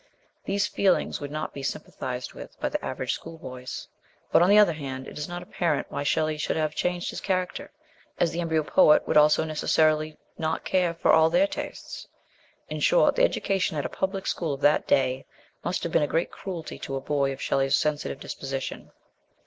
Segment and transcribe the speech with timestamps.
[0.45, 3.87] These feelings would not be sympathised with by the average of schoolboys;
[4.31, 7.21] but, on the other hand, it is not apparent why Shelley should have changed his
[7.21, 7.69] character,
[8.19, 12.07] as the embryo poet would also necessarily not care for all their tastes.
[12.67, 15.27] In short, the education at a public school of that day
[15.63, 18.89] must have been a great cruelty to a boy of Shelley's sensitive dis position.